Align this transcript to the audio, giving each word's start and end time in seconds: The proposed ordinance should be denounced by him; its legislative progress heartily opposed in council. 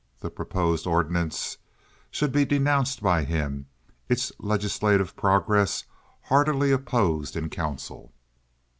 The 0.21 0.31
proposed 0.31 0.87
ordinance 0.87 1.59
should 2.09 2.31
be 2.31 2.43
denounced 2.43 3.03
by 3.03 3.23
him; 3.23 3.67
its 4.09 4.31
legislative 4.39 5.15
progress 5.15 5.83
heartily 6.23 6.71
opposed 6.71 7.35
in 7.35 7.49
council. 7.51 8.11